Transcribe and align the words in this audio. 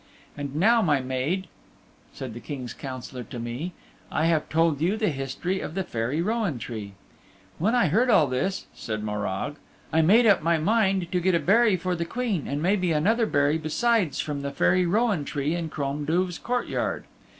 And 0.35 0.55
now, 0.55 0.81
my 0.81 0.99
maid, 0.99 1.45
said 2.11 2.33
the 2.33 2.39
King's 2.39 2.73
Councillor 2.73 3.21
to 3.25 3.37
me, 3.37 3.73
I 4.11 4.25
have 4.25 4.49
told 4.49 4.81
you 4.81 4.97
the 4.97 5.09
history 5.09 5.59
of 5.59 5.75
the 5.75 5.83
Fairy 5.83 6.23
Rowan 6.23 6.57
Tree. 6.57 6.93
When 7.59 7.75
I 7.75 7.85
heard 7.87 8.09
all 8.09 8.25
this 8.25 8.65
(said 8.73 9.03
Morag), 9.03 9.57
I 9.93 10.01
made 10.01 10.25
up 10.25 10.41
my 10.41 10.57
mind 10.57 11.11
to 11.11 11.19
get 11.19 11.35
a 11.35 11.39
berry 11.39 11.77
for 11.77 11.95
the 11.95 12.05
Queen 12.05 12.47
and 12.47 12.63
maybe 12.63 12.91
another 12.91 13.27
berry 13.27 13.59
besides 13.59 14.19
from 14.19 14.41
the 14.41 14.49
Fairy 14.49 14.87
Rowan 14.87 15.23
Tree 15.23 15.53
in 15.53 15.69
Crom 15.69 16.03
Duv's 16.07 16.39
courtyard. 16.39 17.03